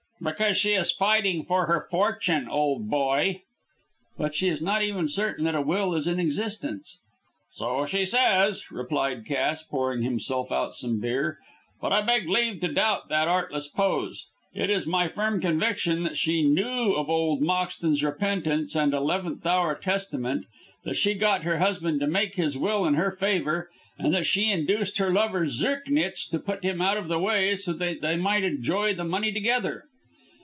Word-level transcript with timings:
"Because 0.23 0.55
she 0.55 0.73
is 0.73 0.91
fighting 0.91 1.45
for 1.45 1.65
her 1.65 1.87
fortune, 1.89 2.47
old 2.47 2.87
boy." 2.91 3.41
"But 4.19 4.35
she 4.35 4.49
is 4.49 4.61
not 4.61 4.83
even 4.83 5.07
certain 5.07 5.45
that 5.45 5.55
a 5.55 5.61
will 5.63 5.95
is 5.95 6.05
in 6.05 6.19
existence." 6.19 6.99
"So 7.53 7.87
she 7.87 8.05
says," 8.05 8.69
replied 8.69 9.25
Cass, 9.25 9.63
pouring 9.63 10.03
himself 10.03 10.51
out 10.51 10.75
some 10.75 10.99
beer; 10.99 11.39
"but 11.81 11.91
I 11.91 12.03
beg 12.03 12.29
leave 12.29 12.59
to 12.61 12.67
doubt 12.67 13.09
that 13.09 13.27
artless 13.27 13.67
pose. 13.67 14.27
It 14.53 14.69
is 14.69 14.85
my 14.85 15.07
firm 15.07 15.41
conviction 15.41 16.03
that 16.03 16.17
she 16.17 16.43
knew 16.43 16.93
of 16.93 17.09
old 17.09 17.41
Moxton's 17.41 18.03
repentance 18.03 18.75
and 18.75 18.93
eleventh 18.93 19.43
hour 19.47 19.73
testament, 19.73 20.45
that 20.83 20.97
she 20.97 21.15
got 21.15 21.45
her 21.45 21.57
husband 21.57 21.99
to 21.99 22.05
make 22.05 22.35
his 22.35 22.59
will 22.59 22.85
in 22.85 22.93
her 22.93 23.09
favour, 23.09 23.71
and 23.97 24.13
that 24.13 24.27
she 24.27 24.51
induced 24.51 24.99
her 24.99 25.11
lover, 25.11 25.47
Zirknitz, 25.47 26.29
to 26.29 26.37
put 26.37 26.63
him 26.63 26.79
out 26.79 26.97
of 26.97 27.07
the 27.07 27.17
way 27.17 27.55
so 27.55 27.73
that 27.73 28.01
they 28.01 28.15
might 28.17 28.43
enjoy 28.43 28.93
the 28.93 29.03
money 29.03 29.31
together. 29.33 29.85